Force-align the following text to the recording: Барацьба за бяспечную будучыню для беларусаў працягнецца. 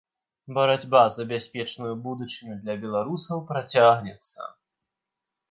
Барацьба 0.55 1.01
за 1.17 1.25
бяспечную 1.31 1.91
будучыню 2.07 2.57
для 2.63 2.75
беларусаў 2.87 3.45
працягнецца. 3.53 4.51